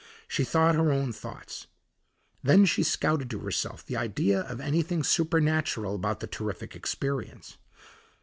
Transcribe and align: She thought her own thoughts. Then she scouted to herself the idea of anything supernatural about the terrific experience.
She 0.27 0.43
thought 0.43 0.73
her 0.73 0.91
own 0.91 1.13
thoughts. 1.13 1.67
Then 2.41 2.65
she 2.65 2.81
scouted 2.81 3.29
to 3.29 3.39
herself 3.41 3.85
the 3.85 3.97
idea 3.97 4.41
of 4.41 4.59
anything 4.59 5.03
supernatural 5.03 5.93
about 5.93 6.21
the 6.21 6.25
terrific 6.25 6.75
experience. 6.75 7.57